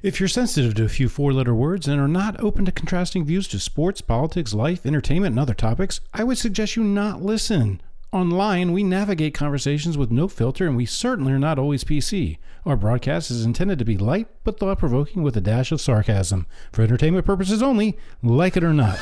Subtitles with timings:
[0.00, 3.24] If you're sensitive to a few four letter words and are not open to contrasting
[3.24, 7.80] views to sports, politics, life, entertainment, and other topics, I would suggest you not listen.
[8.12, 12.38] Online, we navigate conversations with no filter, and we certainly are not always PC.
[12.64, 16.46] Our broadcast is intended to be light but thought provoking with a dash of sarcasm.
[16.72, 19.00] For entertainment purposes only, like it or not.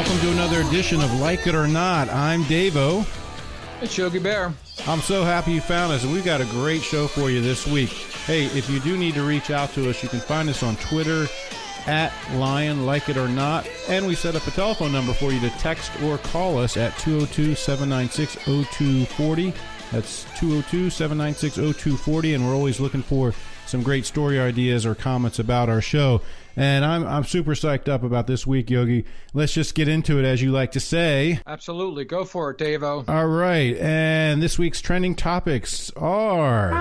[0.00, 2.08] Welcome to another edition of Like It or Not.
[2.08, 3.06] I'm Davo.
[3.82, 4.50] It's Yogi Bear.
[4.86, 7.90] I'm so happy you found us, we've got a great show for you this week.
[7.90, 10.76] Hey, if you do need to reach out to us, you can find us on
[10.76, 11.26] Twitter
[11.86, 15.40] at Lion Like It or Not, and we set up a telephone number for you
[15.40, 19.52] to text or call us at 202 796 0240.
[19.92, 23.34] That's 202 796 0240, and we're always looking for
[23.70, 26.20] some great story ideas or comments about our show.
[26.56, 29.04] And I'm I'm super psyched up about this week, Yogi.
[29.32, 31.40] Let's just get into it, as you like to say.
[31.46, 33.08] Absolutely, go for it, Davo.
[33.08, 36.72] All right, and this week's trending topics are.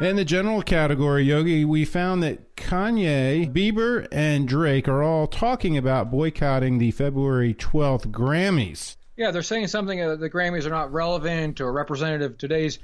[0.00, 5.76] In the general category, Yogi, we found that Kanye, Bieber, and Drake are all talking
[5.76, 8.94] about boycotting the February 12th Grammys.
[9.16, 12.78] Yeah, they're saying something that the Grammys are not relevant or representative of today's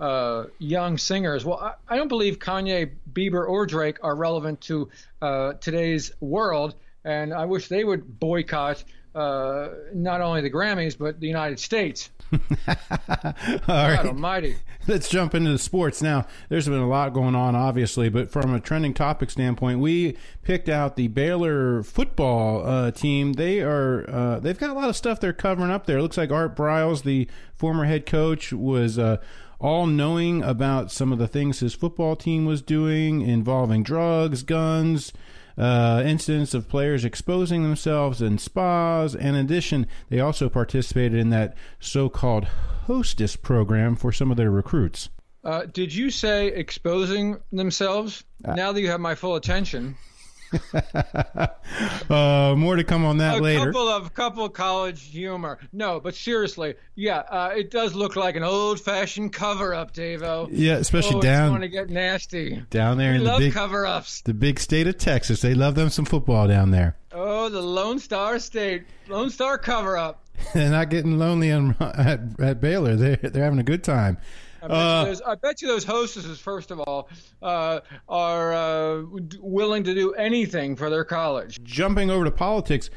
[0.00, 1.44] uh, young singers.
[1.44, 4.88] Well, I, I, don't believe Kanye, Bieber, or Drake are relevant to
[5.20, 8.82] uh, today's world, and I wish they would boycott
[9.14, 12.10] uh, not only the Grammys but the United States.
[12.32, 14.06] All God right.
[14.06, 14.56] Almighty.
[14.86, 16.26] Let's jump into the sports now.
[16.48, 20.68] There's been a lot going on, obviously, but from a trending topic standpoint, we picked
[20.68, 23.32] out the Baylor football uh, team.
[23.32, 25.98] They are uh, they've got a lot of stuff they're covering up there.
[25.98, 29.18] It looks like Art Briles, the former head coach, was uh,
[29.60, 35.12] all knowing about some of the things his football team was doing involving drugs, guns,
[35.58, 39.14] uh, incidents of players exposing themselves in spas.
[39.14, 42.44] And in addition, they also participated in that so called
[42.86, 45.10] hostess program for some of their recruits.
[45.44, 48.24] Uh, did you say exposing themselves?
[48.44, 49.96] Uh, now that you have my full attention.
[52.10, 53.66] uh, more to come on that a later.
[53.66, 55.58] couple of couple college humor.
[55.72, 60.48] No, but seriously, yeah, uh, it does look like an old-fashioned cover-up, Davo.
[60.50, 62.62] Yeah, especially oh, down want to get nasty.
[62.70, 64.22] down there We in the big cover-ups.
[64.22, 65.40] the big state of Texas.
[65.40, 66.96] They love them some football down there.
[67.12, 70.24] Oh, the Lone Star State, Lone Star cover-up.
[70.54, 72.96] They're not getting lonely on, at, at Baylor.
[72.96, 74.18] They're they're having a good time.
[74.62, 77.08] I bet, Uh, you, those, I bet you those hostesses, first of all,
[77.42, 79.02] uh, are uh,
[79.40, 81.58] willing to do anything for their college.
[81.62, 82.90] Jumping over to politics,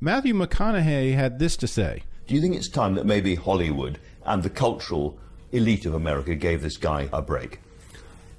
[0.00, 2.02] Matthew McConaughey had this to say.
[2.26, 5.18] Do you think it's time that maybe Hollywood and the cultural
[5.52, 7.60] elite of America gave this guy a break?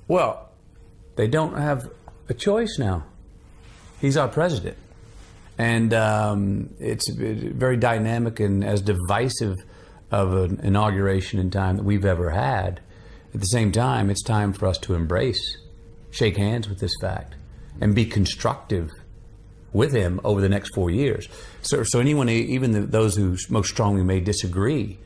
[0.07, 0.49] Well,
[1.15, 1.89] they don't have
[2.29, 3.05] a choice now.
[4.01, 4.77] He's our president.
[5.57, 9.55] And um, it's very dynamic and as divisive
[10.11, 12.79] of an inauguration in time that we've ever had.
[13.33, 15.57] At the same time, it's time for us to embrace,
[16.11, 17.35] shake hands with this fact,
[17.81, 18.91] and be constructive
[19.73, 21.27] with him over the next four years.
[21.61, 24.97] So, so anyone, even the, those who most strongly may disagree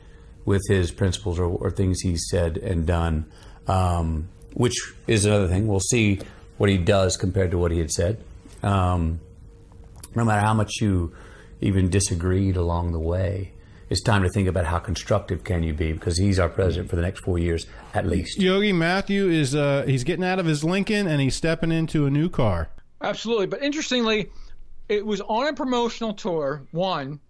[0.44, 3.26] with his principles or, or things he's said and done,
[3.66, 4.74] um, which
[5.06, 5.66] is another thing.
[5.66, 6.20] We'll see
[6.58, 8.22] what he does compared to what he had said.
[8.62, 9.20] Um,
[10.14, 11.14] no matter how much you
[11.60, 13.52] even disagreed along the way,
[13.92, 16.96] it's time to think about how constructive can you be because he's our president for
[16.96, 18.40] the next four years at least.
[18.40, 22.10] Yogi Matthew is uh, he's getting out of his Lincoln and he's stepping into a
[22.10, 22.70] new car.
[23.02, 23.46] Absolutely.
[23.46, 24.30] But interestingly,
[24.88, 27.20] it was on a promotional tour, one.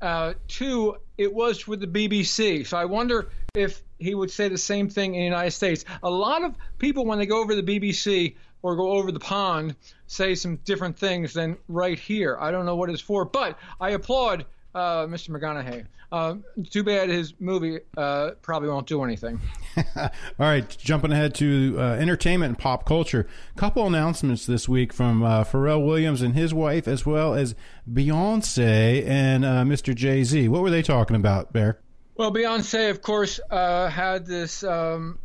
[0.00, 2.66] Uh, two, it was with the BBC.
[2.66, 5.84] So I wonder if he would say the same thing in the United States.
[6.02, 9.76] A lot of people, when they go over the BBC or go over the pond,
[10.06, 12.38] say some different things than right here.
[12.40, 15.30] I don't know what it's for, but I applaud uh, Mr.
[15.30, 15.86] McConaughey.
[16.12, 16.36] Uh,
[16.70, 19.40] too bad his movie uh, probably won't do anything.
[19.96, 23.26] All right, jumping ahead to uh, entertainment and pop culture.
[23.56, 27.54] Couple announcements this week from uh, Pharrell Williams and his wife, as well as
[27.90, 29.94] Beyonce and uh, Mr.
[29.94, 30.48] Jay Z.
[30.48, 31.80] What were they talking about, Bear?
[32.14, 35.18] Well, Beyonce, of course, uh, had this um,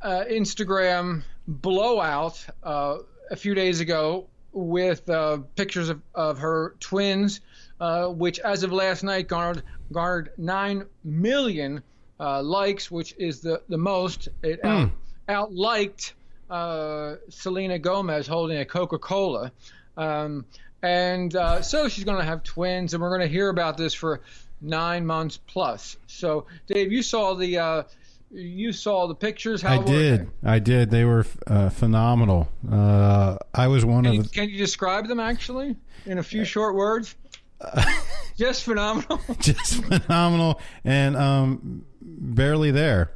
[0.00, 2.98] uh, Instagram blowout uh,
[3.30, 7.40] a few days ago with uh, pictures of, of her twins,
[7.84, 11.82] uh, which, as of last night, garnered garnered nine million
[12.18, 14.28] uh, likes, which is the the most.
[14.42, 14.90] It out,
[15.28, 16.12] outliked
[16.48, 19.52] uh, Selena Gomez holding a Coca Cola.
[19.98, 20.46] Um,
[20.82, 23.92] and uh, so she's going to have twins, and we're going to hear about this
[23.92, 24.22] for
[24.62, 25.98] nine months plus.
[26.06, 27.82] So, Dave, you saw the uh,
[28.30, 29.60] you saw the pictures.
[29.60, 30.30] How I did.
[30.42, 30.90] I did.
[30.90, 32.48] They were uh, phenomenal.
[32.70, 35.76] Uh, I was one Can, of you, the, can you describe them actually
[36.06, 37.14] in a few short words?
[38.36, 39.20] Just phenomenal.
[39.38, 43.12] just phenomenal and um, barely there.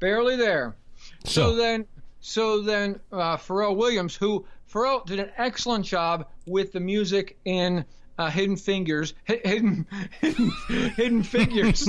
[0.00, 0.76] Barely there.
[1.24, 1.86] So, So- then,
[2.20, 7.84] so then, uh, Pharrell Williams, who Pharrell did an excellent job with the music in
[8.18, 9.86] uh, Hidden Fingers, Hi- Hidden
[10.20, 10.50] Hidden,
[10.94, 11.88] hidden Figures.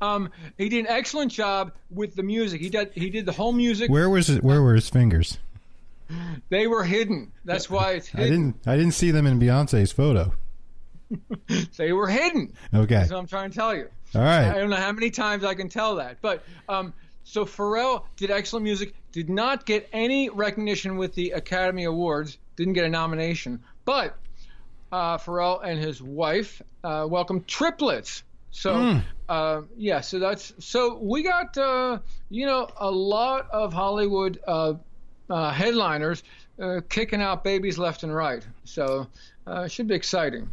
[0.00, 2.60] um, he did an excellent job with the music.
[2.60, 3.90] He did he did the whole music.
[3.90, 4.42] Where was it?
[4.42, 5.38] Where were his fingers?
[6.48, 7.32] They were hidden.
[7.44, 8.52] That's why it's I hidden.
[8.52, 8.68] didn't.
[8.68, 10.32] I didn't see them in Beyonce's photo.
[11.76, 12.54] They were hidden.
[12.72, 12.94] Okay.
[12.94, 13.88] That's what I'm trying to tell you.
[14.14, 14.48] All right.
[14.48, 16.16] I don't know how many times I can tell that.
[16.22, 16.94] But um,
[17.24, 22.72] so Pharrell did excellent music, did not get any recognition with the Academy Awards, didn't
[22.72, 23.62] get a nomination.
[23.84, 24.16] But
[24.90, 28.22] uh, Pharrell and his wife uh, welcomed triplets.
[28.50, 31.98] So uh, yeah, so that's so we got uh,
[32.28, 34.38] you know a lot of Hollywood
[35.32, 36.22] uh, headliners
[36.60, 38.46] uh, kicking out babies left and right.
[38.64, 39.06] So
[39.46, 40.50] uh, it should be exciting.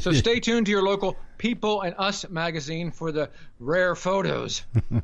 [0.00, 4.62] So stay tuned to your local People and Us magazine for the rare photos.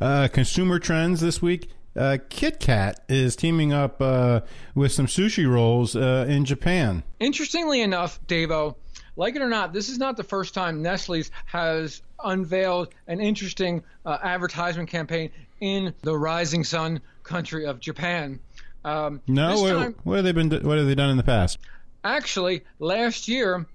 [0.00, 1.70] Uh, consumer trends this week.
[1.96, 4.40] Uh, Kit Kat is teaming up uh,
[4.74, 7.02] with some sushi rolls uh, in Japan.
[7.20, 8.74] Interestingly enough, Davo,
[9.16, 13.82] like it or not, this is not the first time Nestle's has unveiled an interesting
[14.04, 15.30] uh, advertisement campaign
[15.60, 18.40] in the rising sun country of Japan.
[18.84, 20.50] Um, No, time, what have they been?
[20.50, 21.58] What have they done in the past?
[22.04, 23.66] actually, last year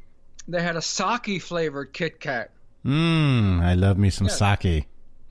[0.48, 2.52] they had a sake flavored Kit Kat.
[2.86, 4.86] Mmm, I love me some sake.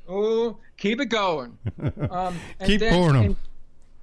[0.08, 1.58] Oh, keep it going.
[2.10, 3.24] Um, Keep then pouring 'em.
[3.24, 3.36] in-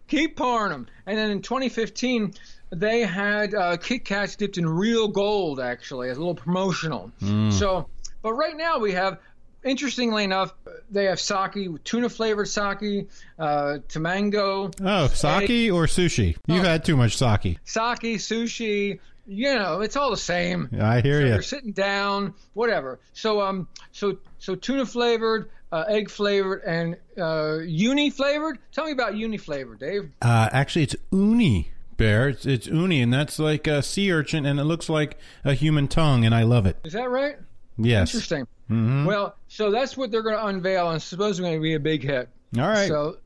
[0.07, 0.87] keep pouring them.
[1.07, 2.33] And then in 2015,
[2.71, 7.11] they had uh, Kit Kats dipped in real gold, actually, as a little promotional.
[7.21, 7.51] Mm.
[7.53, 7.87] So,
[8.21, 9.17] but right now we have,
[9.63, 10.53] interestingly enough,
[10.91, 13.07] they have sake, tuna flavored sake,
[13.39, 16.35] uh, tamango, Oh, sake or sushi?
[16.47, 17.57] You've had too much sake.
[17.63, 18.99] sake, sushi.
[19.25, 20.69] You know, it's all the same.
[20.81, 21.33] I hear So you.
[21.33, 22.99] You're sitting down, whatever.
[23.13, 28.59] So um, so so tuna flavored, uh, egg flavored, and uh, uni flavored.
[28.73, 30.09] Tell me about uni flavored, Dave.
[30.21, 32.27] Uh, actually, it's uni, Bear.
[32.29, 35.87] It's, it's uni, and that's like a sea urchin, and it looks like a human
[35.87, 36.75] tongue, and I love it.
[36.83, 37.37] Is that right?
[37.77, 38.13] Yes.
[38.13, 38.47] Interesting.
[38.69, 39.05] Mm-hmm.
[39.05, 42.03] Well, so that's what they're going to unveil, and supposedly going to be a big
[42.03, 42.29] hit.
[42.57, 42.87] All right.
[42.87, 43.17] So,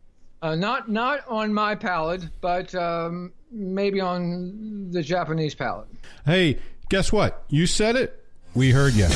[0.41, 5.87] uh, not not on my palate, but um, maybe on the Japanese palate.
[6.25, 6.59] Hey,
[6.89, 7.43] guess what?
[7.49, 8.23] You said it.
[8.53, 9.07] We heard you.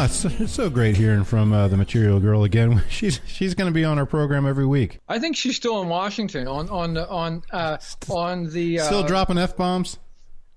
[0.00, 2.82] Ah, it's, it's so great hearing from uh, the Material Girl again.
[2.88, 4.98] She's she's going to be on our program every week.
[5.06, 7.76] I think she's still in Washington on on the on uh,
[8.08, 9.98] on the uh, Still dropping f bombs.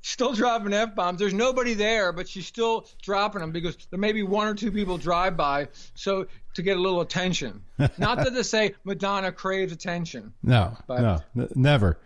[0.01, 1.19] still dropping f bombs.
[1.19, 4.72] There's nobody there, but she's still dropping them because there may be one or two
[4.72, 7.63] people drive by, so to get a little attention.
[7.98, 10.31] Not that to say Madonna craves attention.
[10.42, 11.98] No, But- no, n- never.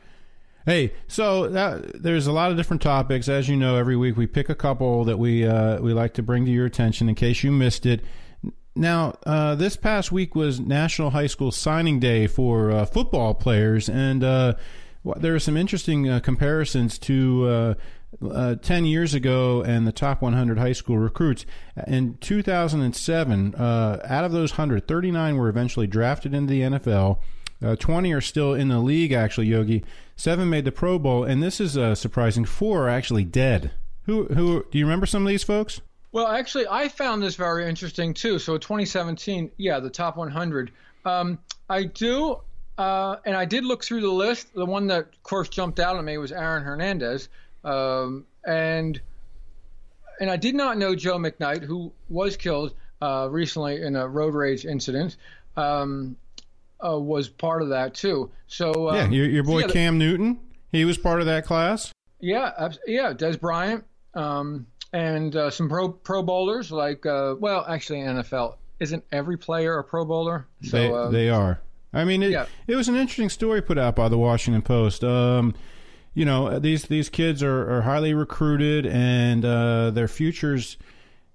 [0.67, 3.29] Hey, so that, there's a lot of different topics.
[3.29, 6.21] As you know, every week we pick a couple that we uh, we like to
[6.21, 8.03] bring to your attention in case you missed it.
[8.75, 13.87] Now, uh, this past week was National High School Signing Day for uh, football players,
[13.87, 14.55] and uh,
[15.15, 17.73] there are some interesting uh, comparisons to uh,
[18.29, 21.45] uh, 10 years ago and the top 100 high school recruits.
[21.87, 27.19] In 2007, uh, out of those 100, 39 were eventually drafted into the NFL.
[27.63, 29.83] Uh, 20 are still in the league, actually, Yogi.
[30.15, 32.45] Seven made the Pro Bowl, and this is uh, surprising.
[32.45, 33.71] Four are actually dead.
[34.03, 35.81] Who, who do you remember some of these folks?
[36.11, 38.39] Well, actually, I found this very interesting too.
[38.39, 40.71] So 2017, yeah, the top 100.
[41.05, 42.39] Um, I do,
[42.77, 44.53] uh, and I did look through the list.
[44.53, 47.29] The one that, of course, jumped out at me was Aaron Hernandez,
[47.63, 48.99] um, and
[50.19, 54.33] and I did not know Joe McKnight, who was killed uh, recently in a road
[54.33, 55.17] rage incident,
[55.55, 56.15] um,
[56.85, 58.31] uh, was part of that too.
[58.47, 60.39] So um, yeah, your, your boy yeah, Cam Newton.
[60.71, 61.91] He was part of that class.
[62.19, 67.99] Yeah, yeah, Dez Bryant, um, and uh, some pro pro bowlers like uh, well, actually
[67.99, 70.47] NFL isn't every player a Pro Bowler.
[70.63, 71.61] So they, uh, they are.
[71.93, 72.45] I mean, it, yeah.
[72.67, 75.03] it was an interesting story put out by the Washington Post.
[75.03, 75.55] Um,
[76.13, 80.77] you know, these these kids are, are highly recruited, and uh, their futures,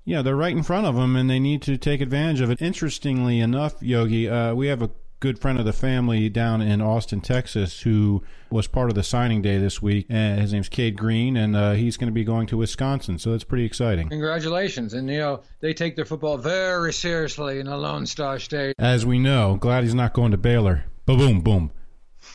[0.04, 2.50] you know, they're right in front of them, and they need to take advantage of
[2.50, 2.60] it.
[2.60, 4.90] Interestingly enough, Yogi, uh, we have a
[5.22, 9.40] good friend of the family down in Austin, Texas, who was part of the signing
[9.40, 10.04] day this week.
[10.10, 13.30] And his name's Cade Green, and uh, he's going to be going to Wisconsin, so
[13.30, 14.08] that's pretty exciting.
[14.08, 18.74] congratulations, and you know they take their football very seriously in the Lone Star State.
[18.78, 20.84] As we know, glad he's not going to Baylor.
[21.06, 21.70] Boom, boom.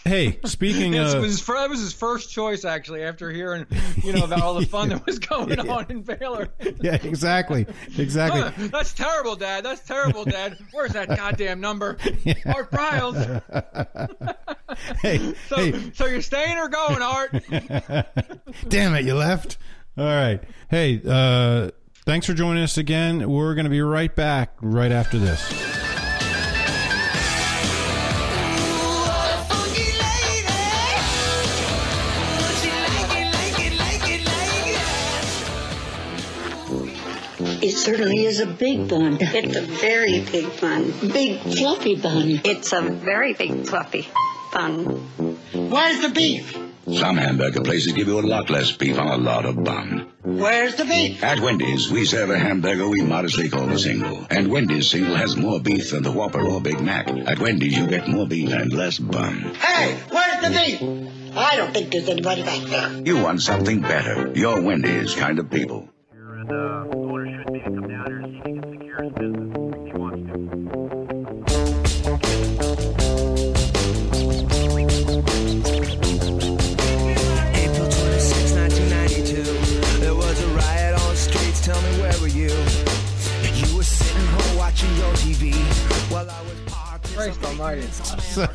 [0.08, 3.66] Hey, speaking of was his, was his first choice, actually, after hearing,
[4.04, 6.50] you know, about all the fun that was going on in Baylor.
[6.82, 7.66] yeah, exactly,
[7.98, 8.42] exactly.
[8.42, 9.66] Huh, that's terrible, Dad.
[9.66, 10.58] That's terrible, Dad.
[10.72, 11.98] Where's that goddamn number?
[12.46, 13.42] Art Briles.
[15.02, 17.32] hey, So, hey, so you're staying or going, Art?
[18.70, 19.58] damn it, you left.
[19.98, 20.42] All right.
[20.70, 21.72] Hey, uh,
[22.06, 23.30] thanks for joining us again.
[23.30, 25.87] We're going to be right back right after this.
[37.88, 39.18] Certainly is a big bun.
[39.22, 40.92] It's a very big bun.
[41.14, 42.42] Big fluffy bun.
[42.44, 44.06] It's a very big fluffy
[44.52, 44.84] bun.
[45.54, 46.58] Where's the beef?
[47.00, 50.12] Some hamburger places give you a lot less beef on a lot of bun.
[50.24, 51.24] Where's the beef?
[51.24, 54.26] At Wendy's, we serve a hamburger we modestly call a single.
[54.30, 57.08] And Wendy's single has more beef than the Whopper or Big Mac.
[57.10, 59.54] At Wendy's, you get more beef and less bun.
[59.56, 61.38] Hey, where's the beef?
[61.38, 63.02] I don't think there's anybody back there.
[63.06, 64.32] You want something better.
[64.36, 65.88] You're Wendy's kind of people.
[66.14, 67.07] and uh,
[84.78, 85.54] watching your TV
[86.12, 87.16] while I was parked.
[87.16, 87.82] Christ almighty.
[87.82, 88.46] So,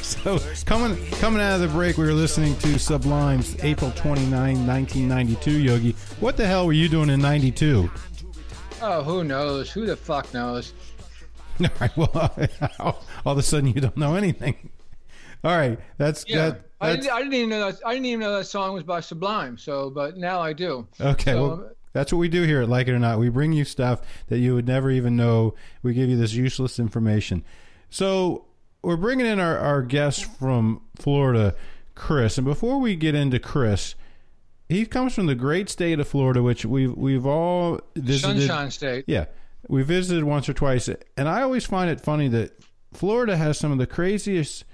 [0.00, 5.50] so coming coming out of the break, we were listening to Sublime's April 29, 1992.
[5.58, 7.90] Yogi, what the hell were you doing in '92?
[8.82, 9.70] Oh, who knows?
[9.70, 10.74] Who the fuck knows?
[11.60, 11.96] All right.
[11.96, 12.36] Well,
[13.26, 14.70] all of a sudden you don't know anything.
[15.44, 15.78] All right.
[15.98, 16.60] That's Yeah, that.
[16.80, 17.80] I, didn't, I didn't even know that.
[17.84, 19.58] I didn't even know that song was by Sublime.
[19.58, 20.86] So, but now I do.
[21.00, 21.32] okay.
[21.32, 23.18] So, well, that's what we do here at Like It or Not.
[23.18, 25.54] We bring you stuff that you would never even know.
[25.82, 27.44] We give you this useless information.
[27.90, 28.46] So
[28.82, 31.54] we're bringing in our, our guest from Florida,
[31.94, 32.38] Chris.
[32.38, 33.94] And before we get into Chris,
[34.68, 38.46] he comes from the great state of Florida, which we've we've all visited.
[38.46, 39.04] Sunshine State.
[39.06, 39.26] Yeah,
[39.68, 42.52] we visited once or twice, and I always find it funny that
[42.92, 44.64] Florida has some of the craziest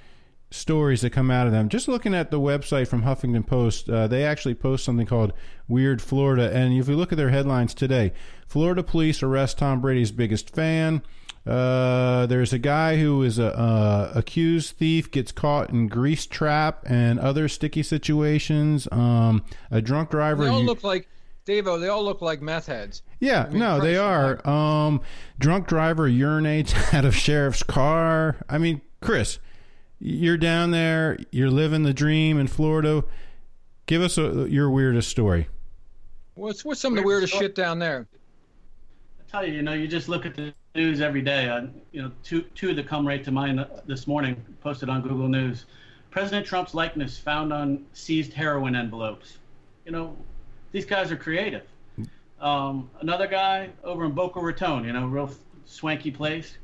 [0.50, 1.68] stories that come out of them.
[1.68, 5.32] Just looking at the website from Huffington Post, uh, they actually post something called
[5.68, 8.12] "Weird Florida," and if you look at their headlines today,
[8.46, 11.02] Florida police arrest Tom Brady's biggest fan.
[11.46, 16.84] Uh, there's a guy who is a uh, accused thief gets caught in grease trap
[16.86, 18.86] and other sticky situations.
[18.92, 20.44] Um, a drunk driver.
[20.44, 21.08] They all look like
[21.46, 21.80] Davo.
[21.80, 23.02] They all look like meth heads.
[23.18, 24.46] yeah, mean, no, they are.
[24.46, 25.00] Um,
[25.38, 28.36] drunk driver urinates out of sheriff's car.
[28.48, 29.38] I mean, Chris,
[29.98, 31.18] you're down there.
[31.30, 33.04] You're living the dream in Florida.
[33.86, 35.48] Give us a, your weirdest story.
[36.38, 38.06] What's what's some of the weirdest shit down there?
[39.18, 41.48] I tell you, you know, you just look at the news every day.
[41.48, 45.26] Uh, you know, two two that come right to mind this morning, posted on Google
[45.26, 45.64] News.
[46.10, 49.38] President Trump's likeness found on seized heroin envelopes.
[49.84, 50.16] You know,
[50.70, 51.64] these guys are creative.
[52.40, 55.32] Um, another guy over in Boca Raton, you know, real
[55.64, 56.56] swanky place.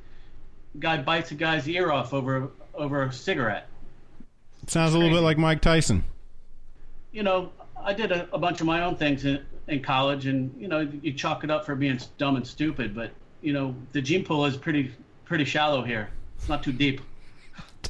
[0.79, 3.69] Guy bites a guy's ear off over over a cigarette.
[4.63, 6.05] It sounds a little bit like Mike Tyson.
[7.11, 10.55] you know, I did a, a bunch of my own things in, in college, and
[10.61, 12.95] you know, you chalk it up for being dumb and stupid.
[12.95, 14.93] But you know, the gene pool is pretty
[15.25, 16.11] pretty shallow here.
[16.37, 17.01] It's not too deep.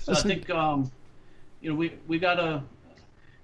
[0.01, 0.91] So I think um,
[1.61, 2.63] you know we we gotta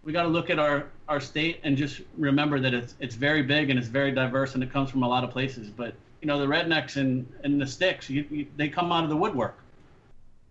[0.05, 3.71] we gotta look at our our state and just remember that it's it's very big
[3.71, 5.69] and it's very diverse and it comes from a lot of places.
[5.69, 9.11] But you know, the rednecks and and the sticks, you, you, they come out of
[9.11, 9.59] the woodwork.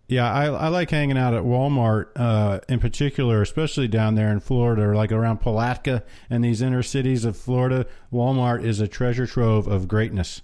[0.10, 4.40] Yeah, I, I like hanging out at Walmart uh, in particular, especially down there in
[4.40, 7.86] Florida, or like around Palatka and these inner cities of Florida.
[8.12, 10.42] Walmart is a treasure trove of greatness.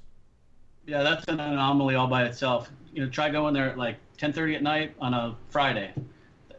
[0.85, 2.69] Yeah, that's an anomaly all by itself.
[2.93, 5.91] You know, try going there at like 10:30 at night on a Friday.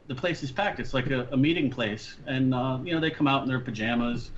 [0.08, 0.80] The place is packed.
[0.80, 3.60] It's like a, a meeting place, and uh, you know they come out in their
[3.60, 4.32] pajamas,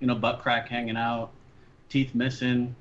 [0.00, 1.30] you know, butt crack hanging out,
[1.90, 2.74] teeth missing.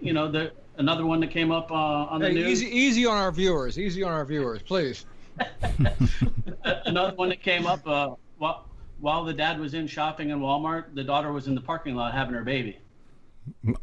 [0.00, 2.62] You know, the another one that came up uh, on the Hey, news.
[2.62, 3.78] easy, easy on our viewers.
[3.78, 5.04] Easy on our viewers, please.
[6.64, 8.66] Another one that came up uh, while
[9.00, 12.12] while the dad was in shopping in Walmart, the daughter was in the parking lot
[12.12, 12.78] having her baby.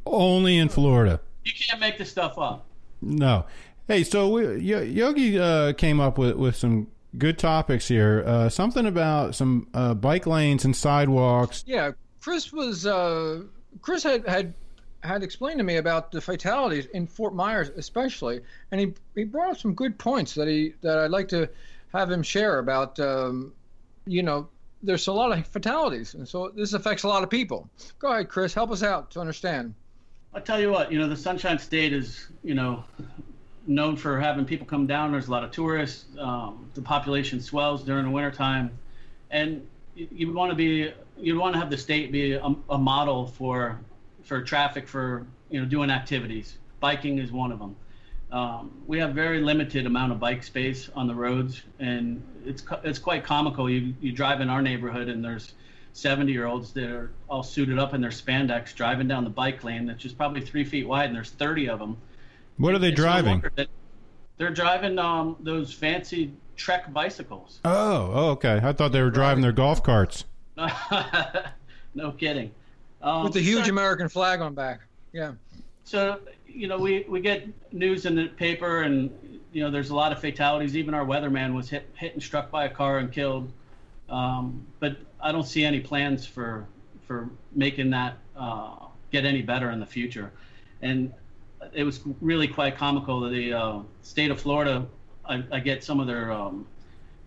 [0.05, 1.19] Only in Florida.
[1.43, 2.65] You can't make this stuff up.
[3.01, 3.45] No.
[3.87, 8.23] Hey, so we, Yo- Yogi uh, came up with, with some good topics here.
[8.27, 11.63] Uh, something about some uh, bike lanes and sidewalks.
[11.65, 11.91] Yeah,
[12.21, 12.85] Chris was.
[12.85, 13.43] Uh,
[13.81, 14.53] Chris had had
[15.03, 19.51] had explained to me about the fatalities in Fort Myers, especially, and he he brought
[19.51, 21.49] up some good points that he that I'd like to
[21.93, 22.99] have him share about.
[22.99, 23.53] Um,
[24.05, 24.47] you know,
[24.83, 27.69] there's a lot of fatalities, and so this affects a lot of people.
[27.99, 28.53] Go ahead, Chris.
[28.53, 29.73] Help us out to understand.
[30.33, 32.83] I'll tell you what, you know, the Sunshine State is, you know,
[33.65, 35.11] known for having people come down.
[35.11, 36.05] There's a lot of tourists.
[36.19, 38.77] Um, the population swells during the wintertime.
[39.31, 42.77] And you, you want to be, you want to have the state be a, a
[42.77, 43.79] model for,
[44.27, 46.57] for traffic for, you know, doing activities.
[46.79, 47.75] Biking is one of them.
[48.31, 52.99] Um, we have very limited amount of bike space on the roads, and it's it's
[52.99, 53.69] quite comical.
[53.69, 55.53] You you drive in our neighborhood, and there's
[55.93, 59.63] 70 year olds that are all suited up in their spandex driving down the bike
[59.63, 61.97] lane that's just probably three feet wide, and there's 30 of them.
[62.57, 63.43] What are they It's driving?
[64.37, 67.59] They're driving um, those fancy Trek bicycles.
[67.63, 68.59] Oh, oh, okay.
[68.61, 70.25] I thought they were driving their golf carts.
[71.95, 72.51] no kidding.
[73.01, 74.81] Um, With the huge so- American flag on back.
[75.13, 75.33] Yeah.
[75.83, 79.11] So you know, we we get news in the paper, and
[79.51, 80.75] you know, there's a lot of fatalities.
[80.75, 83.51] Even our weatherman was hit hit and struck by a car and killed.
[84.09, 86.65] Um, but I don't see any plans for
[87.05, 88.75] for making that uh,
[89.11, 90.31] get any better in the future.
[90.81, 91.13] And
[91.73, 93.21] it was really quite comical.
[93.21, 94.85] that The uh, state of Florida,
[95.25, 96.67] I, I get some of their um,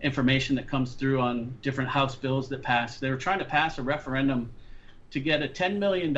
[0.01, 2.99] information that comes through on different House bills that pass.
[2.99, 4.51] They were trying to pass a referendum
[5.11, 6.15] to get a $10 million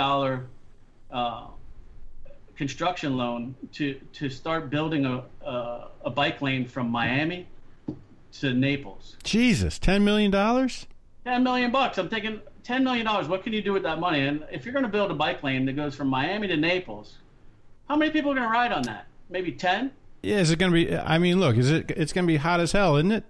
[1.12, 1.48] uh,
[2.56, 7.48] construction loan to, to start building a, a, a bike lane from Miami
[8.40, 9.18] to Naples.
[9.24, 10.88] Jesus, ten million dollars?
[11.26, 11.98] 10 million bucks.
[11.98, 13.28] I'm thinking 10 million dollars.
[13.28, 14.22] What can you do with that money?
[14.28, 17.18] And if you're going to build a bike lane that goes from Miami to Naples,
[17.88, 19.08] how many people are going to ride on that?
[19.30, 19.92] Maybe 10?
[20.22, 20.96] Yeah, is it going to be?
[20.96, 21.92] I mean, look, is it?
[21.92, 23.24] It's going to be hot as hell, isn't it?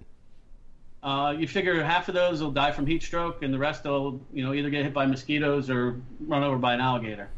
[1.04, 4.18] Uh, you figure half of those will die from heat stroke, and the rest will,
[4.32, 7.28] you know, either get hit by mosquitoes or run over by an alligator.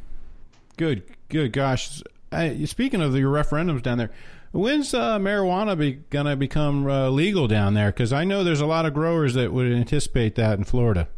[0.76, 1.52] Good, good.
[1.52, 4.12] Gosh, I, speaking of the referendums down there,
[4.52, 7.90] when's uh, marijuana be, going to become uh, legal down there?
[7.90, 11.08] Because I know there's a lot of growers that would anticipate that in Florida.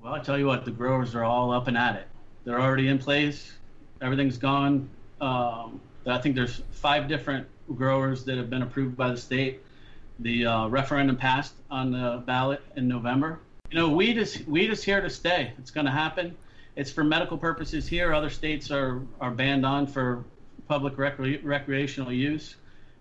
[0.00, 2.06] Well, I tell you what, the growers are all up and at it.
[2.44, 3.52] They're already in place.
[4.00, 4.88] Everything's gone.
[5.20, 9.60] Um, I think there's five different growers that have been approved by the state.
[10.20, 13.40] The uh, referendum passed on the ballot in November.
[13.70, 15.52] You know, weed is weed is here to stay.
[15.58, 16.36] It's going to happen.
[16.76, 18.12] It's for medical purposes here.
[18.12, 20.24] Other states are are banned on for
[20.68, 22.56] public recre- recreational use.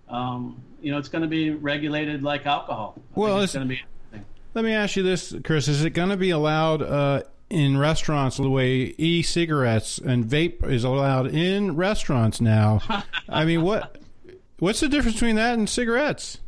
[0.08, 2.96] Um, you know, it's going to be regulated like alcohol.
[2.98, 4.26] I Well, it's it's- going to be.
[4.56, 8.38] Let me ask you this, Chris: Is it going to be allowed uh, in restaurants
[8.38, 12.82] the way e-cigarettes and vape is allowed in restaurants now?
[13.30, 13.98] I mean, what
[14.58, 16.40] what's the difference between that and cigarettes?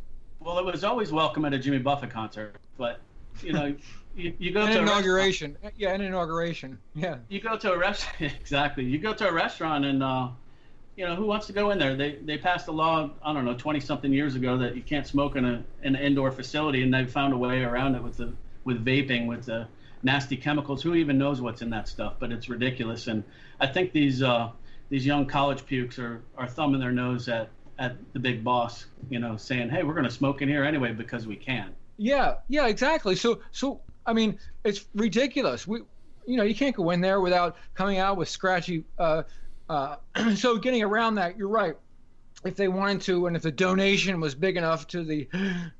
[0.44, 3.00] Well, it was always welcome at a Jimmy Buffett concert, but
[3.42, 3.74] you know,
[4.16, 5.56] you, you go An to a inauguration.
[5.76, 6.78] Yeah, an inauguration.
[6.94, 7.18] Yeah.
[7.28, 8.84] you go to a restaurant exactly.
[8.84, 10.28] You go to a restaurant and uh,
[10.96, 11.94] you know who wants to go in there?
[11.94, 15.06] They they passed a law I don't know twenty something years ago that you can't
[15.06, 18.16] smoke in a in an indoor facility, and they've found a way around it with
[18.16, 18.32] the
[18.64, 19.68] with vaping with the
[20.02, 20.82] nasty chemicals.
[20.82, 22.14] Who even knows what's in that stuff?
[22.18, 23.22] But it's ridiculous, and
[23.60, 24.50] I think these uh,
[24.88, 29.18] these young college pukes are are thumbing their nose at at the big boss, you
[29.18, 32.66] know, saying, "Hey, we're going to smoke in here anyway because we can." Yeah, yeah,
[32.66, 33.16] exactly.
[33.16, 35.66] So, so I mean, it's ridiculous.
[35.66, 35.80] We,
[36.26, 38.84] you know, you can't go in there without coming out with scratchy.
[38.98, 39.22] Uh,
[39.68, 39.96] uh,
[40.34, 41.76] so, getting around that, you're right.
[42.44, 45.28] If they wanted to, and if the donation was big enough to the,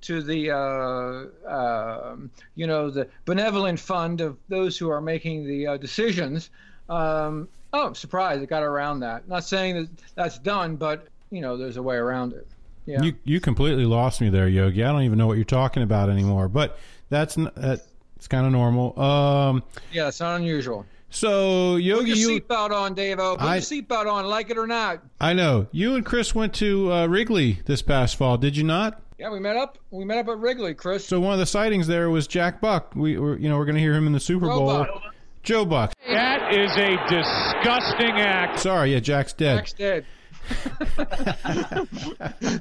[0.03, 5.67] to the, uh, um you know, the benevolent fund of those who are making the
[5.67, 6.51] uh, decisions.
[6.89, 9.27] Um, oh, I'm it got around that.
[9.29, 12.47] Not saying that that's done, but you know, there's a way around it.
[12.87, 13.03] Yeah.
[13.03, 14.85] You you completely lost me there, Yogi.
[14.85, 16.49] I don't even know what you're talking about anymore.
[16.49, 16.79] But
[17.11, 18.99] that's n- that's kind of normal.
[19.01, 20.85] Um, yeah, it's not unusual.
[21.11, 23.39] so Yogi, Put Yogi, your you seatbelt on, Davo.
[23.39, 25.01] Put I- your seatbelt on, like it or not.
[25.21, 28.37] I know you and Chris went to uh, Wrigley this past fall.
[28.37, 29.01] Did you not?
[29.19, 29.79] Yeah, we met up.
[29.93, 31.07] We met up at Wrigley, Chris.
[31.07, 32.93] So one of the sightings there was Jack Buck.
[32.97, 34.67] We were, you know, we're going to hear him in the Super Joe Bowl.
[34.67, 35.03] Buck.
[35.45, 35.93] Joe Buck.
[36.09, 38.59] That is a disgusting act.
[38.59, 39.59] Sorry, yeah, Jack's dead.
[39.59, 40.05] Jack's dead.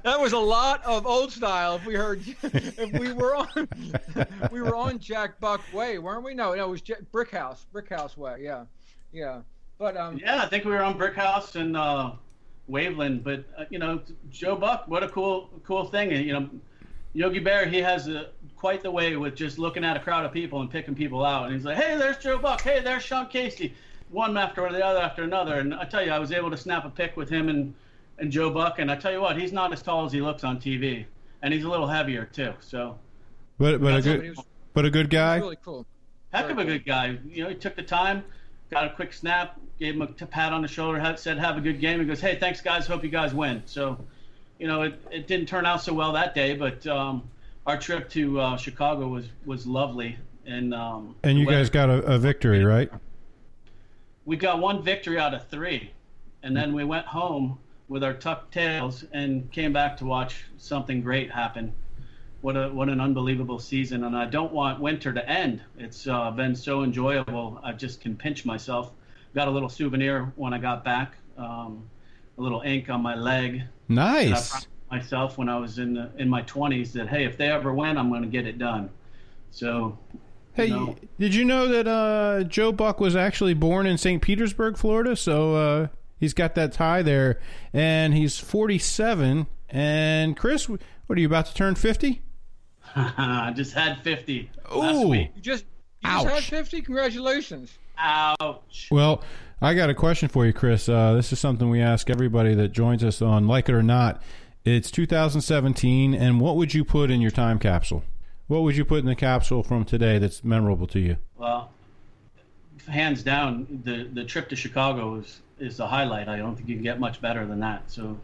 [0.04, 1.76] that was a lot of old style.
[1.76, 3.68] If we heard, if we were on,
[4.52, 6.34] we were on Jack Buck Way, weren't we?
[6.34, 8.38] No, no, it was Jack, Brickhouse, Brick House Way.
[8.42, 8.66] Yeah,
[9.12, 9.42] yeah.
[9.78, 12.12] But um, Yeah, I think we were on Brickhouse and uh,
[12.70, 13.24] Waveland.
[13.24, 16.12] But uh, you know, Joe Buck, what a cool, cool thing.
[16.12, 16.50] You know,
[17.14, 20.32] Yogi Bear, he has a, quite the way with just looking at a crowd of
[20.32, 21.46] people and picking people out.
[21.46, 22.62] And he's like, "Hey, there's Joe Buck.
[22.62, 23.74] Hey, there's Sean Casey."
[24.12, 25.56] One after the other after another.
[25.60, 27.74] And I tell you, I was able to snap a pic with him and
[28.20, 28.78] and Joe Buck.
[28.80, 31.06] And I tell you what, he's not as tall as he looks on TV,
[31.42, 32.54] and he's a little heavier too.
[32.60, 32.98] So
[33.58, 35.38] But but a good was- but a good guy.
[35.38, 35.86] really cool.
[36.34, 37.18] heck of a good guy.
[37.28, 38.24] You know, he took the time,
[38.70, 41.80] got a quick snap, gave him a pat on the shoulder, said, "Have a good
[41.82, 42.88] game." He goes, "Hey, thanks, guys.
[42.88, 43.98] Hope you guys win." So,
[44.60, 47.24] you know, it, it didn't turn out so well that day, but um,
[47.66, 51.90] our trip to uh, Chicago was was lovely, and um, And you weather- guys got
[51.90, 52.90] a, a victory, right?
[54.32, 55.92] We got one victory out of three,
[56.42, 61.02] and then we went home with our tucked tails and came back to watch something
[61.02, 61.74] great happen.
[62.40, 65.62] What a what an unbelievable season, and I don't want winter to end.
[65.78, 67.60] It's uh, been so enjoyable.
[67.62, 68.94] I just can pinch myself.
[69.36, 71.84] Got a little souvenir when I got back, um,
[72.38, 73.64] a little ink on my leg.
[73.90, 74.66] Nice.
[74.90, 77.98] myself when I was in the, in my 20s that hey, if they ever win,
[77.98, 78.92] I'm going to get it done.
[79.52, 79.98] So,
[80.54, 84.22] Hey, you know, did you know that uh, Joe Buck was actually born in St.
[84.22, 85.16] Petersburg, Florida?
[85.16, 85.88] So uh,
[86.18, 87.40] he's got that tie there,
[87.74, 89.48] and he's 47.
[89.70, 92.22] And Chris, what are you about to turn 50?
[92.96, 95.32] I just had 50 last week.
[95.36, 95.66] You just
[96.04, 96.82] you just had 50.
[96.82, 97.78] Congratulations.
[97.98, 98.90] Ouch.
[98.92, 99.24] Well,
[99.62, 100.90] I got a question for you, Chris.
[100.90, 104.22] Uh, this is something we ask everybody that joins us on Like It or Not.
[104.66, 108.04] It's 2017, and what would you put in your time capsule?
[108.52, 111.16] What would you put in the capsule from today that's memorable to you?
[111.38, 111.72] Well,
[112.86, 116.28] hands down, the the trip to Chicago is is the highlight.
[116.28, 117.90] I don't think you can get much better than that.
[117.90, 118.20] So,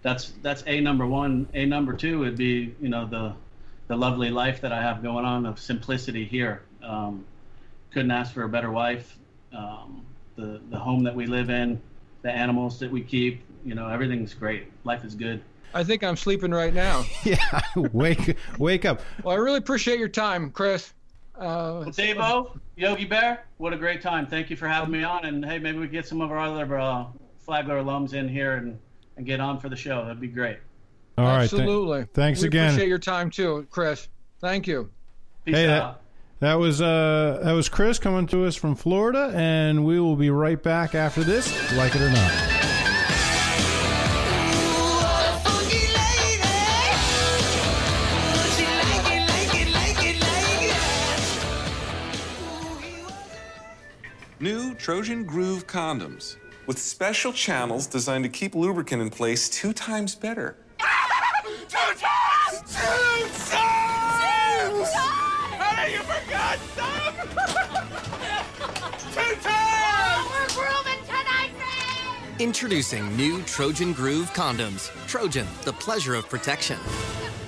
[0.00, 1.46] that's that's a number one.
[1.52, 3.34] A number two would be you know the
[3.88, 6.62] the lovely life that I have going on of simplicity here.
[6.82, 7.26] Um,
[7.90, 9.18] couldn't ask for a better wife.
[9.52, 11.82] Um, the the home that we live in,
[12.22, 13.42] the animals that we keep.
[13.62, 14.72] You know, everything's great.
[14.84, 15.42] Life is good.
[15.74, 17.04] I think I'm sleeping right now.
[17.24, 19.00] yeah, wake wake up.
[19.22, 20.92] Well, I really appreciate your time, Chris.
[21.36, 24.26] Uh, Well, Davo, Yogi Bear, what a great time.
[24.26, 25.26] Thank you for having me on.
[25.26, 27.06] And hey, maybe we get some of our other uh,
[27.38, 28.78] Flagler alums in here and,
[29.16, 30.02] and get on for the show.
[30.02, 30.58] That'd be great.
[31.18, 32.06] All right, th- absolutely.
[32.12, 32.68] thanks we again.
[32.68, 34.08] Appreciate your time too, Chris.
[34.40, 34.90] Thank you.
[35.44, 36.00] Peace hey, out.
[36.40, 40.16] that, that was uh, that was Chris coming to us from Florida, and we will
[40.16, 42.55] be right back after this, like it or not.
[54.86, 60.56] Trojan Groove condoms with special channels designed to keep lubricant in place two times better.
[60.78, 62.60] Two times!
[62.68, 62.86] Two
[63.50, 63.50] times!
[63.50, 64.84] Two
[65.58, 67.14] How do you forgot some?
[69.12, 70.30] Two times!
[70.30, 72.36] we're grooving tonight, man!
[72.38, 74.92] Introducing new Trojan Groove condoms.
[75.08, 76.78] Trojan, the pleasure of protection.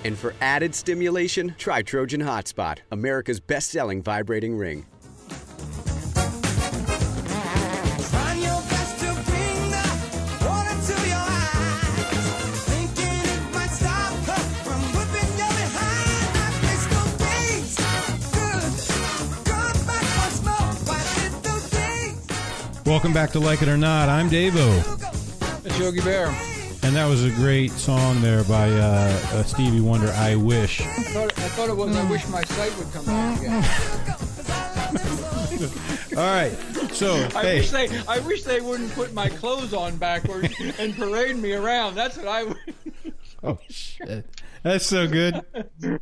[0.05, 4.87] And for added stimulation, try Trojan Hotspot, America's best selling vibrating ring.
[22.88, 24.09] Welcome back to Like It or Not.
[24.09, 24.72] I'm Davo,
[25.66, 26.29] It's Yogi Bear.
[26.83, 30.11] and that was a great song there by uh, uh, Stevie Wonder.
[30.12, 30.81] I wish.
[30.81, 31.94] I thought, I thought it was.
[31.94, 33.62] I wish my sight would come back again.
[36.16, 36.53] All right,
[36.94, 37.88] so I hey, wish they.
[38.09, 41.94] I wish they wouldn't put my clothes on backwards and parade me around.
[41.94, 42.57] That's what I would.
[43.44, 44.24] oh shit,
[44.62, 45.44] that's so good.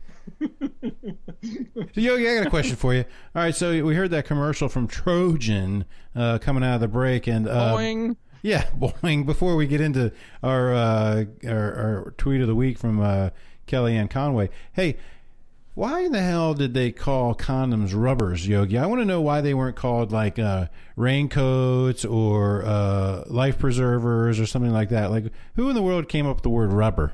[1.74, 3.04] So, Yogi, I got a question for you.
[3.35, 7.26] All right, so we heard that commercial from Trojan uh, coming out of the break,
[7.26, 8.16] and uh, Boing.
[8.42, 9.26] Yeah, boing.
[9.26, 13.30] Before we get into our uh, our, our tweet of the week from uh,
[13.66, 14.96] Kellyanne Conway, hey,
[15.74, 18.78] why in the hell did they call condoms rubbers, Yogi?
[18.78, 24.40] I want to know why they weren't called like uh, raincoats or uh, life preservers
[24.40, 25.11] or something like that.
[25.11, 27.12] Like, who in the world came up with the word rubber?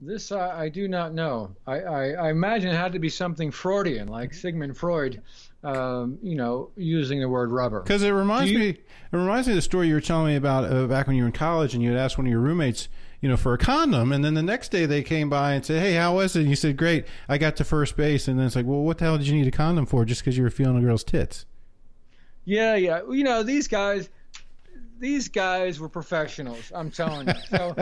[0.00, 1.54] This I, I do not know.
[1.66, 5.20] I, I, I imagine it had to be something Freudian, like Sigmund Freud,
[5.64, 7.80] um, you know, using the word rubber.
[7.82, 10.70] Because it reminds me, it reminds me of the story you were telling me about
[10.72, 12.88] uh, back when you were in college, and you had asked one of your roommates,
[13.20, 15.82] you know, for a condom, and then the next day they came by and said,
[15.82, 18.46] "Hey, how was it?" And you said, "Great, I got to first base." And then
[18.46, 20.04] it's like, "Well, what the hell did you need a condom for?
[20.04, 21.44] Just because you were feeling a girl's tits?"
[22.44, 23.00] Yeah, yeah.
[23.10, 24.08] You know, these guys,
[24.98, 26.72] these guys were professionals.
[26.74, 27.34] I'm telling you.
[27.50, 27.74] So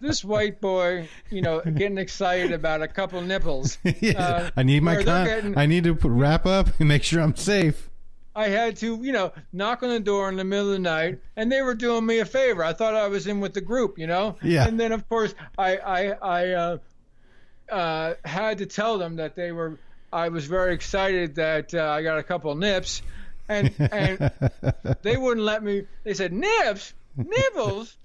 [0.00, 3.78] this white boy, you know, getting excited about a couple nipples.
[4.16, 7.20] uh, I need my con- getting- I need to put, wrap up and make sure
[7.22, 7.88] I'm safe.
[8.34, 11.18] I had to, you know, knock on the door in the middle of the night,
[11.36, 12.64] and they were doing me a favor.
[12.64, 14.36] I thought I was in with the group, you know.
[14.42, 14.66] Yeah.
[14.66, 16.78] And then, of course, I I I uh,
[17.70, 19.78] uh, had to tell them that they were.
[20.12, 23.02] I was very excited that uh, I got a couple nips,
[23.48, 24.30] and and
[25.02, 25.86] they wouldn't let me.
[26.04, 27.96] They said Nibs, nibbles.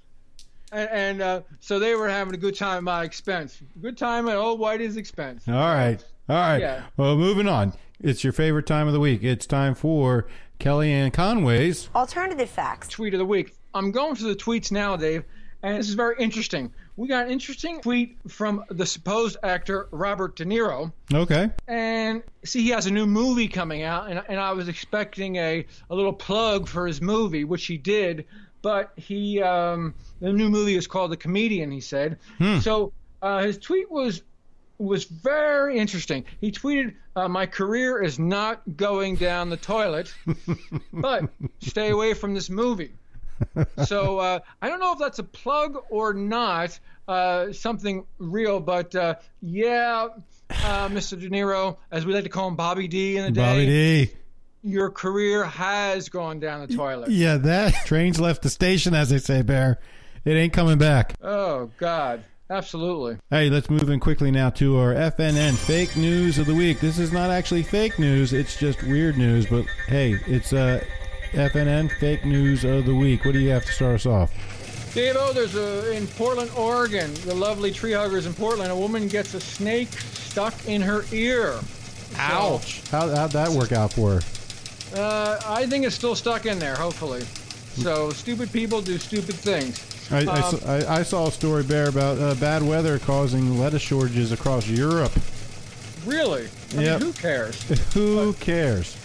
[0.69, 3.61] And, and uh, so they were having a good time at my expense.
[3.81, 5.47] Good time at old Whitey's expense.
[5.47, 6.59] All right, all right.
[6.59, 6.83] Yeah.
[6.97, 7.73] Well, moving on.
[8.01, 9.23] It's your favorite time of the week.
[9.23, 10.27] It's time for
[10.59, 12.89] Kellyanne Conway's Alternative facts.
[12.89, 13.55] Tweet of the week.
[13.73, 15.23] I'm going through the tweets now, Dave,
[15.63, 16.71] and this is very interesting.
[16.95, 20.91] We got an interesting tweet from the supposed actor Robert De Niro.
[21.13, 21.49] Okay.
[21.67, 25.65] And see, he has a new movie coming out, and, and I was expecting a,
[25.89, 28.25] a little plug for his movie, which he did.
[28.61, 31.71] but he um, the new movie is called The Comedian.
[31.71, 32.59] He said Hmm.
[32.59, 32.93] so.
[33.21, 34.21] Uh, his tweet was
[34.79, 36.23] was very interesting.
[36.39, 40.13] He tweeted, uh, "My career is not going down the toilet,
[40.93, 41.23] but
[41.61, 42.91] stay away from this movie."
[43.85, 48.93] So uh, I don't know if that's a plug or not, uh, something real, but
[48.95, 50.07] uh, yeah,
[50.49, 51.19] uh, Mr.
[51.19, 54.11] De Niro, as we like to call him, Bobby D in the day, Bobby D.
[54.63, 57.09] your career has gone down the toilet.
[57.09, 59.79] Yeah, that train's left the station, as they say, Bear.
[60.25, 61.13] It ain't coming back.
[61.21, 63.17] Oh God, absolutely.
[63.29, 66.81] Hey, let's move in quickly now to our FNN fake news of the week.
[66.81, 69.45] This is not actually fake news; it's just weird news.
[69.45, 70.83] But hey, it's uh,
[71.31, 73.25] FNN fake news of the week.
[73.25, 74.31] What do you have to start us off?
[74.93, 78.71] Davo, there's a in Portland, Oregon, the lovely tree huggers in Portland.
[78.71, 81.59] A woman gets a snake stuck in her ear.
[82.17, 82.81] Ouch!
[82.89, 84.21] How how'd that work out for her?
[84.95, 86.75] Uh, I think it's still stuck in there.
[86.75, 87.21] Hopefully.
[87.21, 89.83] So stupid people do stupid things.
[90.11, 93.59] I, I, Um, saw, I, I saw a story, Bear, about uh, bad weather causing
[93.59, 95.11] lettuce shortages across Europe.
[96.05, 96.47] Really?
[96.75, 97.01] I Yep.
[97.01, 97.61] mean, who cares?
[97.93, 98.96] Who cares?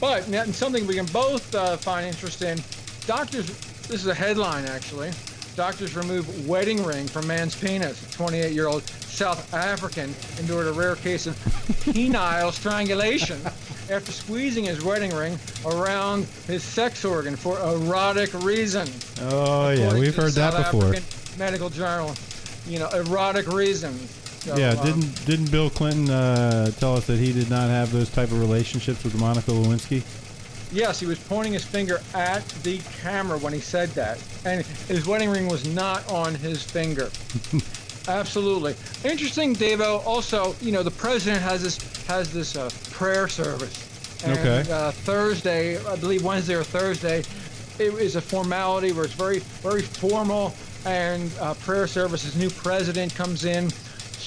[0.00, 2.58] But something we can both uh, find interest in.
[3.06, 3.46] Doctors,
[3.88, 5.10] this is a headline actually.
[5.56, 8.00] Doctors remove wedding ring from man's penis.
[8.16, 11.34] 28-year-old South African endured a rare case of
[11.84, 13.40] penile strangulation
[13.90, 19.16] after squeezing his wedding ring around his sex organ for erotic reasons.
[19.22, 20.94] Oh yeah, we've heard that before.
[20.94, 22.14] African Medical Journal.
[22.68, 24.27] You know, erotic reasons.
[24.40, 27.92] So, yeah, um, didn't didn't Bill Clinton uh, tell us that he did not have
[27.92, 30.02] those type of relationships with Monica Lewinsky?
[30.70, 35.06] Yes, he was pointing his finger at the camera when he said that, and his
[35.06, 37.10] wedding ring was not on his finger.
[38.08, 38.74] Absolutely
[39.04, 40.04] interesting, Davo.
[40.06, 43.84] Also, you know, the president has this has this uh, prayer service.
[44.24, 44.70] And, Okay.
[44.70, 47.20] Uh, Thursday, I believe Wednesday or Thursday,
[47.78, 50.54] it is a formality where it's very very formal,
[50.86, 52.22] and uh, prayer service.
[52.22, 53.70] His new president comes in,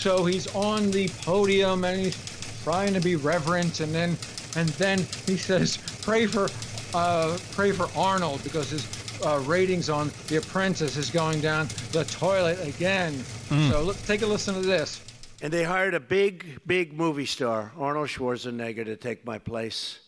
[0.02, 2.18] so he's on the podium and he's
[2.64, 4.18] trying to be reverent, and then
[4.56, 6.50] and then he says, "Pray for,
[6.96, 12.04] uh, pray for Arnold because his uh, ratings on The Apprentice is going down the
[12.06, 13.14] toilet again."
[13.50, 13.70] Mm.
[13.70, 15.02] So let's take a listen to this.
[15.44, 20.00] And they hired a big, big movie star, Arnold Schwarzenegger, to take my place.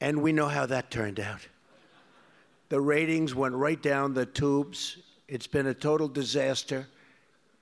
[0.00, 1.40] And we know how that turned out.
[2.70, 4.98] The ratings went right down the tubes.
[5.28, 6.86] It's been a total disaster.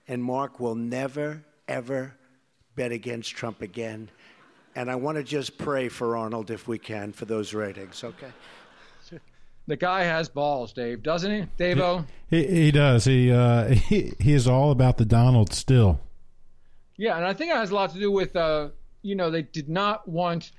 [0.08, 2.14] And Mark will never, ever
[2.74, 4.10] bet against Trump again.
[4.74, 8.32] And I want to just pray for Arnold if we can for those ratings, okay?
[9.68, 12.04] The guy has balls, Dave, doesn't he, Davo?
[12.28, 13.04] He, he does.
[13.04, 16.00] He, uh, he he is all about the Donald still.
[16.96, 18.68] Yeah, and I think it has a lot to do with, uh,
[19.02, 20.52] you know, they did not want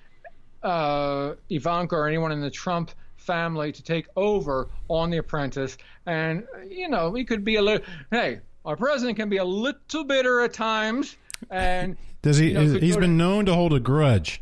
[0.64, 5.78] uh, Ivanka or anyone in the Trump family to take over on The Apprentice.
[6.06, 10.04] And, you know, we could be a little, hey, our president can be a little
[10.06, 11.16] bitter at times.
[11.50, 12.50] And Does he?
[12.50, 14.42] you know, he's been to, known to hold a grudge.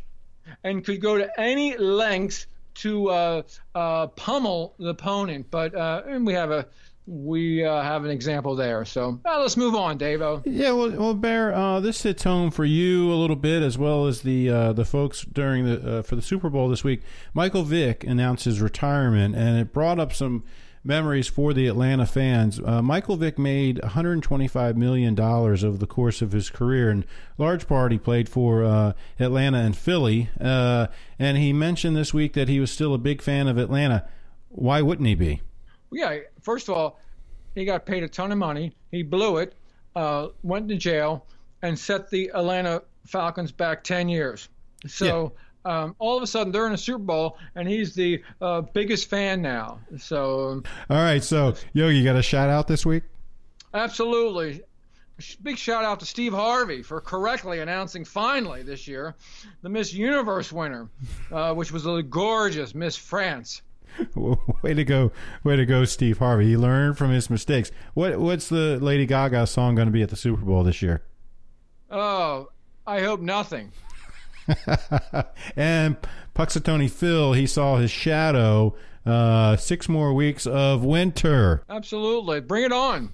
[0.62, 3.42] and could go to any lengths to uh,
[3.74, 5.46] uh, pummel the opponent.
[5.50, 6.66] But uh, and we have a
[7.06, 8.84] we uh, have an example there.
[8.84, 10.42] So uh, let's move on, Davo.
[10.44, 14.06] Yeah, well, well, Bear, uh, this hits home for you a little bit, as well
[14.06, 17.02] as the uh, the folks during the uh, for the Super Bowl this week.
[17.34, 20.44] Michael Vick announced his retirement, and it brought up some
[20.84, 22.60] memories for the Atlanta fans.
[22.64, 27.04] Uh, Michael Vick made 125 million dollars over the course of his career, and
[27.38, 30.30] large part he played for uh, Atlanta and Philly.
[30.40, 34.08] Uh, and he mentioned this week that he was still a big fan of Atlanta.
[34.48, 35.40] Why wouldn't he be?
[35.92, 36.98] Yeah, first of all,
[37.54, 38.72] he got paid a ton of money.
[38.90, 39.54] He blew it,
[39.94, 41.26] uh, went to jail,
[41.62, 44.48] and set the Atlanta Falcons back 10 years.
[44.86, 45.32] So
[45.64, 49.08] um, all of a sudden, they're in a Super Bowl, and he's the uh, biggest
[49.08, 49.78] fan now.
[49.98, 53.04] So um, All right, so yo, you got a shout out this week?
[53.74, 54.62] absolutely.
[55.42, 59.14] Big shout out to Steve Harvey for correctly announcing finally this year
[59.62, 60.88] the Miss Universe winner,
[61.30, 63.62] uh, which was a gorgeous Miss France.
[64.62, 65.12] way to go,
[65.44, 66.46] way to go, Steve Harvey.
[66.46, 67.70] He learned from his mistakes.
[67.94, 71.02] What what's the Lady Gaga song going to be at the Super Bowl this year?
[71.90, 72.48] Oh,
[72.86, 73.70] I hope nothing.
[75.56, 75.96] and
[76.34, 78.74] Punxsutawney Phil, he saw his shadow.
[79.04, 81.62] Uh, six more weeks of winter.
[81.68, 82.40] Absolutely.
[82.40, 83.12] Bring it on.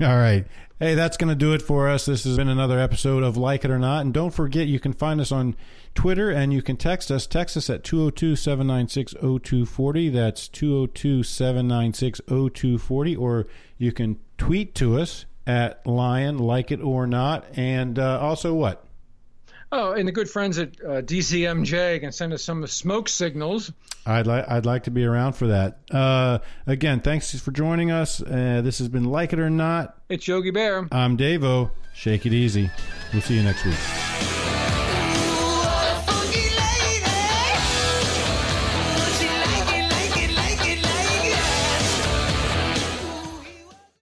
[0.00, 0.46] All right.
[0.80, 2.06] Hey, that's going to do it for us.
[2.06, 4.04] This has been another episode of Like It or Not.
[4.04, 5.56] And don't forget, you can find us on
[5.94, 7.26] Twitter and you can text us.
[7.26, 10.08] Text us at 202 796 0240.
[10.10, 13.16] That's 202 796 0240.
[13.16, 17.44] Or you can tweet to us at Lion, Like It or Not.
[17.54, 18.84] And uh, also what?
[19.70, 23.70] Oh, and the good friends at uh, DCMJ can send us some smoke signals.
[24.06, 25.78] I'd like I'd like to be around for that.
[25.90, 28.22] Uh, again, thanks for joining us.
[28.22, 29.98] Uh, this has been like it or not.
[30.08, 30.88] It's Yogi Bear.
[30.90, 31.70] I'm Davo.
[31.94, 32.70] Shake it easy.
[33.12, 34.37] We'll see you next week.